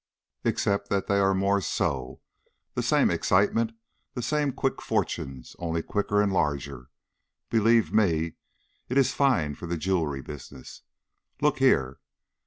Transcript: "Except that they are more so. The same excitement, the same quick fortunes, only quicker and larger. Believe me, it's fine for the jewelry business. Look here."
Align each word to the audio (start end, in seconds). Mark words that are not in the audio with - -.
"Except 0.43 0.89
that 0.89 1.05
they 1.05 1.19
are 1.19 1.35
more 1.35 1.61
so. 1.61 2.21
The 2.73 2.81
same 2.81 3.11
excitement, 3.11 3.73
the 4.15 4.23
same 4.23 4.51
quick 4.51 4.81
fortunes, 4.81 5.55
only 5.59 5.83
quicker 5.83 6.23
and 6.23 6.33
larger. 6.33 6.87
Believe 7.51 7.93
me, 7.93 8.33
it's 8.89 9.11
fine 9.13 9.53
for 9.53 9.67
the 9.67 9.77
jewelry 9.77 10.23
business. 10.23 10.81
Look 11.39 11.59
here." 11.59 11.99